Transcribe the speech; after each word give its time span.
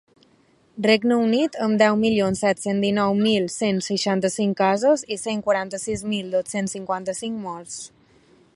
Regne 0.85 1.17
Unit, 1.23 1.57
amb 1.65 1.77
deu 1.81 1.97
milions 2.03 2.41
set-cents 2.45 2.85
dinou 2.85 3.13
mil 3.19 3.45
cent 3.57 3.81
seixanta-cinc 3.89 4.57
casos 4.65 5.05
i 5.17 5.21
cent 5.27 5.45
quaranta-sis 5.51 6.05
mil 6.15 6.33
dos-cents 6.37 6.77
cinquanta-cinc 6.79 7.41
morts. 7.45 7.77